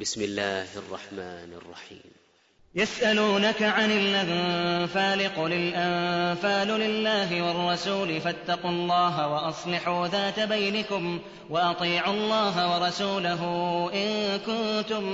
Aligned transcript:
بسم 0.00 0.22
الله 0.22 0.66
الرحمن 0.76 1.52
الرحيم. 1.62 2.10
يسألونك 2.74 3.62
عن 3.62 3.90
الأنفال 3.90 5.34
قل 5.36 5.52
الأنفال 5.52 6.68
لله 6.68 7.42
والرسول 7.42 8.20
فاتقوا 8.20 8.70
الله 8.70 9.28
وأصلحوا 9.28 10.06
ذات 10.06 10.40
بينكم 10.40 11.20
وأطيعوا 11.50 12.14
الله 12.14 12.74
ورسوله 12.74 13.42
إن 13.94 14.38
كنتم 14.38 15.04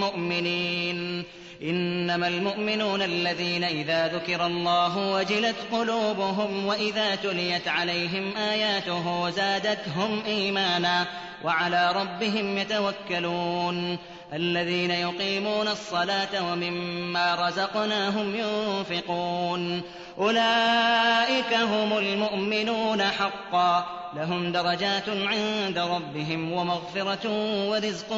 مؤمنين. 0.00 1.24
إنما 1.62 2.28
المؤمنون 2.28 3.02
الذين 3.02 3.64
إذا 3.64 4.08
ذكر 4.08 4.46
الله 4.46 5.12
وجلت 5.12 5.56
قلوبهم 5.72 6.66
وإذا 6.66 7.14
تليت 7.14 7.68
عليهم 7.68 8.36
آياته 8.36 9.30
زادتهم 9.30 10.22
إيمانا 10.26 11.06
وعلى 11.44 11.92
ربهم 11.92 12.58
يتوكلون. 12.58 13.98
الذين 14.32 14.90
يقيمون 14.90 15.68
الصلاة 15.68 16.52
ومما 16.52 17.48
رزقناهم 17.48 18.34
ينفقون. 18.36 19.82
أولئك 20.18 21.54
هم 21.54 21.98
المؤمنون 21.98 23.02
حقا. 23.02 23.86
لهم 24.16 24.52
درجات 24.52 25.08
عند 25.08 25.78
ربهم 25.78 26.52
ومغفرة 26.52 27.30
ورزق 27.70 28.16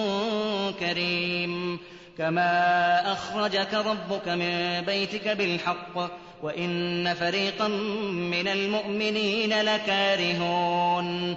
كريم. 0.80 1.80
كما 2.18 3.12
أخرجك 3.12 3.74
ربك 3.74 4.28
من 4.28 4.80
بيتك 4.86 5.28
بالحق 5.28 6.10
وإن 6.42 7.14
فريقا 7.14 7.68
من 8.12 8.48
المؤمنين 8.48 9.60
لكارهون. 9.62 11.36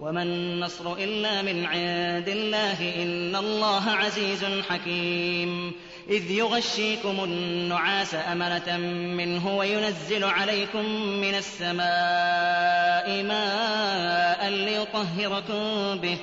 وما 0.00 0.22
النصر 0.22 0.92
إلا 0.92 1.42
من 1.42 1.64
عند 1.64 2.28
الله 2.28 3.02
إن 3.02 3.36
الله 3.36 3.90
عزيز 3.90 4.44
حكيم. 4.68 5.72
إذ 6.10 6.30
يغشيكم 6.30 7.24
النعاس 7.24 8.14
أمنة 8.14 8.76
منه 9.16 9.56
وينزل 9.56 10.24
عليكم 10.24 10.84
من 11.20 11.34
السماء 11.34 13.22
ماء 13.22 14.48
ليطهركم 14.48 15.98
به 16.00 16.18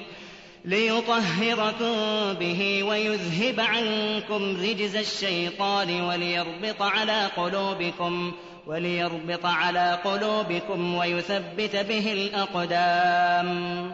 ليطهركم 0.65 1.93
به 2.33 2.83
ويذهب 2.83 3.59
عنكم 3.59 4.57
رجز 4.61 4.95
الشيطان 4.95 6.01
وليربط 6.01 6.81
على 6.81 7.25
قلوبكم. 7.37 8.33
وليربط 8.67 9.45
على 9.45 9.99
قلوبكم 10.03 10.95
ويثبت 10.95 11.75
به 11.75 12.13
الأقدام. 12.13 13.91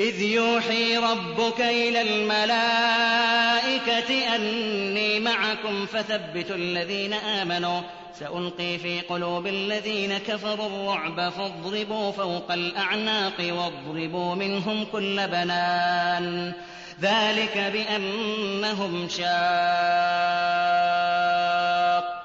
إذ 0.00 0.22
يوحي 0.22 0.96
ربك 0.96 1.60
إلى 1.60 2.00
الملائكة 2.00 3.14
أني 4.34 5.20
معكم 5.20 5.86
فثبتوا 5.86 6.56
الذين 6.56 7.12
آمنوا. 7.12 7.80
سألقي 8.20 8.78
في 8.78 9.00
قلوب 9.00 9.46
الذين 9.46 10.18
كفروا 10.18 10.66
الرعب 10.66 11.32
فاضربوا 11.32 12.12
فوق 12.12 12.52
الأعناق 12.52 13.34
واضربوا 13.40 14.34
منهم 14.34 14.84
كل 14.84 15.26
بنان. 15.26 16.52
ذلك 17.00 17.58
بأنهم 17.72 19.08
شاقوا 19.08 21.01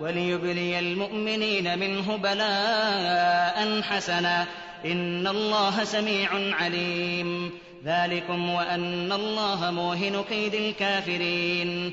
وليبلي 0.00 0.78
المؤمنين 0.78 1.78
منه 1.78 2.16
بلاء 2.16 3.82
حسنا. 3.82 4.46
إن 4.84 5.26
الله 5.26 5.84
سميع 5.84 6.28
عليم. 6.32 7.50
ذلكم 7.84 8.50
وأن 8.50 9.12
الله 9.12 9.70
موهن 9.70 10.24
كيد 10.28 10.54
الكافرين. 10.54 11.92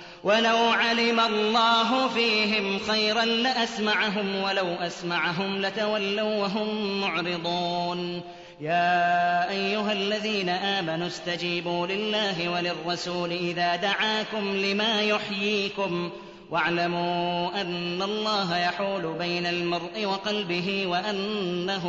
ولو 0.23 0.57
علم 0.57 1.19
الله 1.19 2.07
فيهم 2.07 2.79
خيرا 2.79 3.25
لأسمعهم 3.25 4.35
ولو 4.43 4.67
أسمعهم 4.67 5.61
لتولوا 5.61 6.35
وهم 6.35 7.01
معرضون. 7.01 8.21
يا 8.61 9.49
أيها 9.49 9.91
الذين 9.91 10.49
آمنوا 10.49 11.07
استجيبوا 11.07 11.87
لله 11.87 12.49
وللرسول 12.49 13.31
إذا 13.31 13.75
دعاكم 13.75 14.55
لما 14.55 15.01
يحييكم 15.01 16.09
واعلموا 16.51 17.61
أن 17.61 18.01
الله 18.01 18.57
يحول 18.57 19.15
بين 19.19 19.45
المرء 19.45 20.05
وقلبه 20.05 20.87
وأنه 20.87 21.85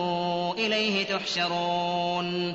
إليه 0.58 1.06
تحشرون. 1.06 2.54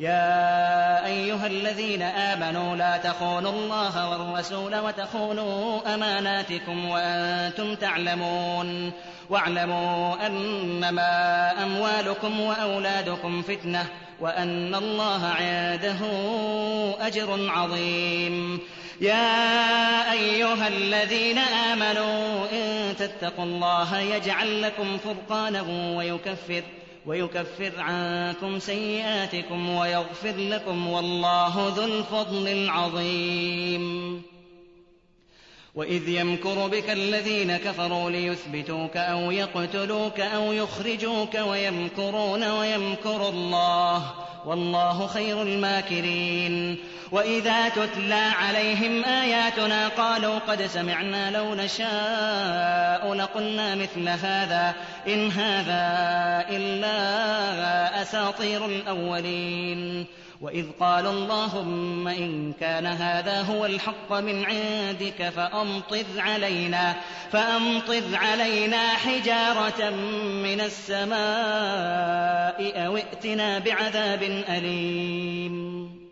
يا 0.00 1.06
أيها 1.06 1.46
الذين 1.46 2.02
آمنوا 2.02 2.76
لا 2.76 2.96
تخونوا 2.96 3.52
الله 3.52 4.10
والرسول 4.10 4.76
وتخونوا 4.76 5.94
أماناتكم 5.94 6.88
وأنتم 6.88 7.74
تعلمون. 7.74 8.92
واعلموا 9.30 10.26
أنما 10.26 11.52
أموالكم 11.62 12.40
وأولادكم 12.40 13.42
فتنة 13.42 13.86
وأن 14.20 14.74
الله 14.74 15.26
عنده 15.26 16.00
أجر 17.00 17.50
عظيم. 17.50 18.60
يا 19.00 20.12
أيها 20.12 20.68
الذين 20.68 21.38
آمنوا 21.38 22.46
إن 22.52 22.96
تتقوا 22.98 23.44
الله 23.44 24.00
يجعل 24.00 24.62
لكم 24.62 24.98
فرقانا 24.98 25.62
ويكفر 25.96 26.62
ويكفر 27.06 27.72
عنكم 27.78 28.58
سيئاتكم 28.58 29.70
ويغفر 29.70 30.36
لكم 30.36 30.88
والله 30.88 31.72
ذو 31.76 31.84
الفضل 31.84 32.48
العظيم. 32.48 34.22
وإذ 35.74 36.08
يمكر 36.08 36.68
بك 36.68 36.90
الذين 36.90 37.56
كفروا 37.56 38.10
ليثبتوك 38.10 38.96
أو 38.96 39.30
يقتلوك 39.30 40.20
أو 40.20 40.52
يخرجوك 40.52 41.34
ويمكرون 41.34 42.50
ويمكر 42.50 43.28
الله 43.28 44.23
والله 44.46 45.06
خير 45.06 45.42
الماكرين. 45.42 46.78
وإذا 47.12 47.68
تتلى 47.68 48.14
عليهم 48.14 49.04
آياتنا 49.04 49.88
قالوا 49.88 50.38
قد 50.38 50.66
سمعنا 50.66 51.30
لو 51.30 51.54
نشاء 51.54 53.14
لقلنا 53.14 53.74
مثل 53.74 54.08
هذا. 54.08 54.74
إن 55.08 55.30
هذا 55.30 55.84
إلا 56.56 58.02
أساطير 58.02 58.66
الأولين. 58.66 60.06
واذ 60.40 60.66
قال 60.80 61.06
اللهم 61.06 62.08
ان 62.08 62.52
كان 62.60 62.86
هذا 62.86 63.42
هو 63.42 63.66
الحق 63.66 64.12
من 64.12 64.44
عندك 64.44 65.28
فامطر 65.28 66.04
علينا 66.16 66.96
فامطر 67.32 68.02
علينا 68.12 68.88
حجاره 68.88 69.90
من 70.44 70.60
السماء 70.60 71.16
أو 72.86 72.96
ائتنا 72.96 73.58
بعذاب 73.58 74.22
اليم 74.48 76.03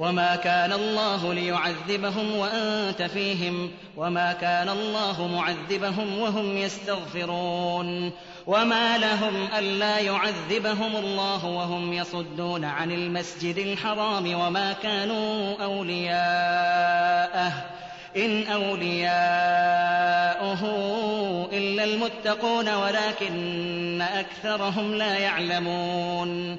وما 0.00 0.36
كان 0.36 0.72
الله 0.72 1.34
ليعذبهم 1.34 2.36
وانت 2.36 3.02
فيهم 3.02 3.70
وما 3.96 4.32
كان 4.32 4.68
الله 4.68 5.28
معذبهم 5.28 6.18
وهم 6.18 6.56
يستغفرون 6.56 8.12
وما 8.46 8.98
لهم 8.98 9.48
الا 9.58 9.98
يعذبهم 9.98 10.96
الله 10.96 11.46
وهم 11.46 11.92
يصدون 11.92 12.64
عن 12.64 12.90
المسجد 12.90 13.58
الحرام 13.58 14.34
وما 14.34 14.72
كانوا 14.72 15.56
اولياءه 15.64 17.52
ان 18.16 18.46
اولياؤه 18.46 19.10
الا 21.52 21.84
المتقون 21.84 22.74
ولكن 22.74 24.02
اكثرهم 24.02 24.94
لا 24.94 25.18
يعلمون 25.18 26.58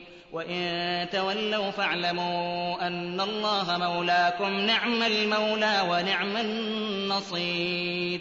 وإن 0.33 1.07
تولوا 1.11 1.71
فاعلموا 1.71 2.87
أن 2.87 3.21
الله 3.21 3.77
مولاكم 3.77 4.59
نعم 4.59 5.03
المولى 5.03 5.81
ونعم 5.89 6.37
النصير. 6.37 8.19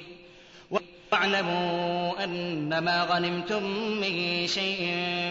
واعلموا 1.13 2.25
أن 2.25 2.79
ما 2.79 3.05
غنمتم 3.05 3.63
من 4.01 4.47
شيء 4.47 4.81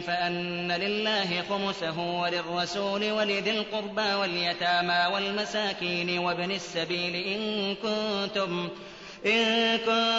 فأن 0.08 0.72
لله 0.72 1.44
خمسه 1.50 2.00
وللرسول 2.00 3.12
ولذي 3.12 3.52
القربى 3.52 4.14
واليتامى 4.14 5.14
والمساكين 5.14 6.20
وابن 6.20 6.52
السبيل 6.52 7.16
إن 7.16 7.76
كنتم 7.76 8.70
إن 9.26 9.78
كنتم 9.78 10.19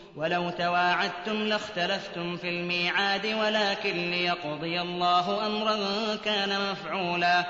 ولو 0.15 0.49
تواعدتم 0.49 1.43
لاختلفتم 1.43 2.37
في 2.37 2.49
الميعاد 2.49 3.25
ولكن 3.25 4.11
ليقضي 4.11 4.81
الله 4.81 5.47
أمرا 5.47 5.77
كان 6.25 6.71
مفعولا. 6.71 7.45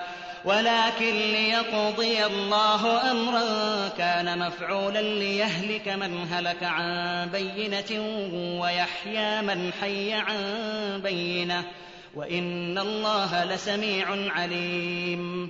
ولكن 0.46 1.14
ليقضي 1.14 2.26
الله 2.26 3.12
أمرا 3.12 3.88
كان 3.98 4.40
مفعولا 4.40 5.02
ليهلك 5.02 5.88
من 5.88 6.28
هلك 6.32 6.64
عن 6.64 7.30
بينة 7.30 8.02
ويحيى 8.62 9.42
من 9.42 9.74
حي 9.82 10.14
عن 10.14 10.38
بينة. 11.04 11.64
وإن 12.16 12.78
الله 12.78 13.46
لسميع 13.46 14.32
عليم. 14.32 15.50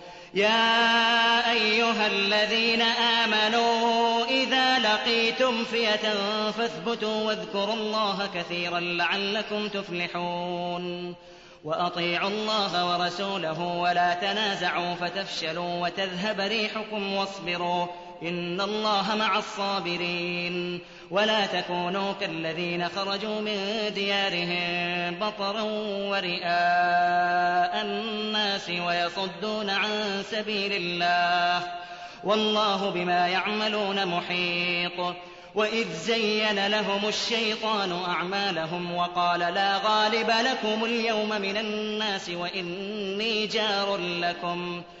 يا 0.33 1.51
أيها 1.51 2.07
الذين 2.07 2.81
آمنوا 2.81 4.25
إذا 4.25 4.79
لقيتم 4.79 5.63
فئة 5.63 6.13
فاثبتوا 6.51 7.23
واذكروا 7.23 7.73
الله 7.73 8.29
كثيرا 8.33 8.79
لعلكم 8.79 9.67
تفلحون 9.67 11.15
وأطيعوا 11.63 12.29
الله 12.29 12.89
ورسوله 12.89 13.61
ولا 13.61 14.13
تنازعوا 14.13 14.95
فتفشلوا 14.95 15.83
وتذهب 15.83 16.39
ريحكم 16.39 17.13
واصبروا 17.13 17.87
إن 18.21 18.61
الله 18.61 19.15
مع 19.15 19.37
الصابرين. 19.37 20.79
ولا 21.11 21.45
تكونوا 21.45 22.13
كالذين 22.13 22.89
خرجوا 22.89 23.41
من 23.41 23.91
ديارهم 23.95 25.15
بطرا 25.19 25.61
ورئاء 26.11 27.81
الناس 27.85 28.69
ويصدون 28.69 29.69
عن 29.69 30.23
سبيل 30.31 30.73
الله. 30.73 31.67
والله 32.23 32.89
بما 32.89 33.27
يعملون 33.27 34.05
محيط. 34.07 35.15
وإذ 35.55 35.93
زين 35.93 36.67
لهم 36.67 37.07
الشيطان 37.07 38.03
أعمالهم 38.07 38.95
وقال 38.95 39.39
لا 39.39 39.77
غالب 39.77 40.29
لكم 40.29 40.85
اليوم 40.85 41.29
من 41.29 41.57
الناس 41.57 42.29
وإني 42.29 43.47
جار 43.47 43.97
لكم 43.97 44.81
ۖ. 44.81 45.00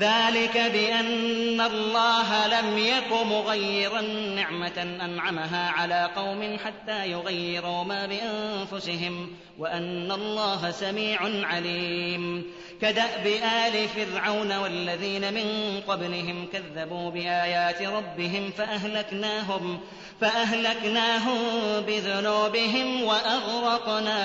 ذلك 0.00 0.58
بأن 0.72 1.60
الله 1.60 2.46
لم 2.46 2.78
يك 2.78 3.12
مغيرا 3.12 4.00
نعمة 4.36 4.96
أنعمها 5.02 5.70
على 5.70 6.10
قوم 6.16 6.58
حتى 6.64 7.10
يغيروا 7.10 7.84
ما 7.84 8.06
بأنفسهم 8.06 9.28
وأن 9.58 10.12
الله 10.12 10.70
سميع 10.70 11.20
عليم. 11.46 12.44
كدأب 12.82 13.26
آل 13.66 13.88
فرعون 13.88 14.56
والذين 14.56 15.34
من 15.34 15.80
قبلهم 15.88 16.46
كذبوا 16.52 17.10
بآيات 17.10 17.82
ربهم 17.82 18.50
فأهلكناهم 18.50 19.80
فأهلكناهم 20.20 21.38
بذنوبهم 21.86 23.02
وأغرقنا 23.02 24.20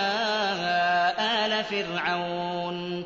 آل 1.46 1.64
فرعون. 1.64 3.06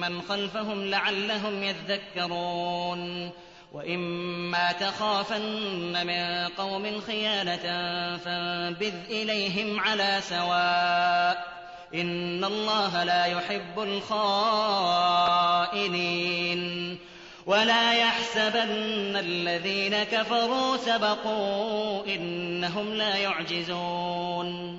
من 0.00 0.22
خلفهم 0.22 0.84
لعلهم 0.84 1.62
يذكرون 1.62 3.30
وإما 3.72 4.72
تخافن 4.72 6.06
من 6.06 6.48
قوم 6.48 7.00
خيانة 7.00 7.56
فانبذ 8.16 8.94
إليهم 9.10 9.80
على 9.80 10.18
سواء 10.20 11.58
إن 11.94 12.44
الله 12.44 13.04
لا 13.04 13.24
يحب 13.24 13.78
الخائنين 14.88 15.78
ولا 17.46 17.92
يحسبن 17.92 19.16
الذين 19.16 20.04
كفروا 20.04 20.76
سبقوا 20.76 22.06
إنهم 22.06 22.94
لا 22.94 23.16
يعجزون 23.16 24.78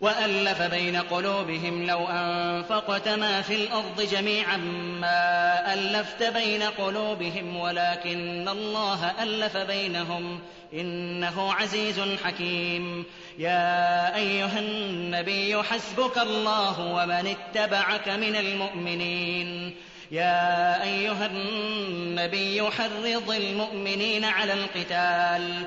وألف 0.00 0.62
بين 0.62 0.96
قلوبهم 0.96 1.86
لو 1.86 2.06
أنفقت 2.06 3.08
ما 3.08 3.42
في 3.42 3.54
الأرض 3.54 4.00
جميعا 4.12 4.56
ما 5.00 5.74
ألفت 5.74 6.22
بين 6.22 6.62
قلوبهم 6.62 7.56
ولكن 7.56 8.48
الله 8.48 9.22
ألف 9.22 9.56
بينهم. 9.56 10.40
إنه 10.74 11.52
عزيز 11.52 12.00
حكيم. 12.24 13.04
يا 13.38 14.16
أيها 14.16 14.58
النبي 14.58 15.62
حسبك 15.62 16.18
الله 16.18 16.80
ومن 16.80 17.36
اتبعك 17.36 18.08
من 18.08 18.36
المؤمنين. 18.36 19.74
يا 20.10 20.82
أيها 20.82 21.26
النبي 21.26 22.62
حرض 22.62 23.30
المؤمنين 23.30 24.24
على 24.24 24.52
القتال. 24.52 25.66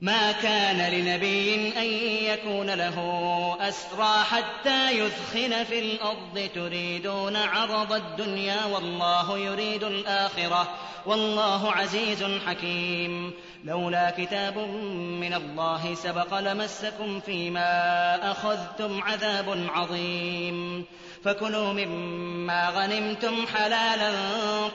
ما 0.00 0.32
كان 0.32 0.92
لنبي 0.92 1.72
أن 1.76 1.86
يكون 2.24 2.70
له 2.70 2.98
أسرى 3.60 4.24
حتى 4.24 4.90
يثخن 4.90 5.64
في 5.64 5.78
الأرض 5.78 6.48
تريدون 6.54 7.36
عرض 7.36 7.92
الدنيا 7.92 8.64
والله 8.64 9.38
يريد 9.38 9.84
الآخرة 9.84 10.68
والله 11.06 11.72
عزيز 11.72 12.24
حكيم. 12.46 13.32
لولا 13.64 14.10
كتاب 14.10 14.58
من 15.20 15.34
الله 15.34 15.94
سبق 15.94 16.38
لمسكم 16.38 17.20
فيما 17.20 18.30
أخذتم 18.30 19.02
عذاب 19.02 19.66
عظيم. 19.74 20.84
فكلوا 21.24 21.72
مما 21.72 22.68
غنمتم 22.68 23.46
حلالا 23.46 24.12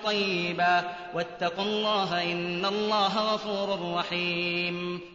طيبا. 0.06 0.84
واتقوا 1.14 1.66
الله 1.66 2.24
إن 2.24 2.66
الله 2.66 3.34
غفور 3.34 3.94
رحيم. 3.96 5.15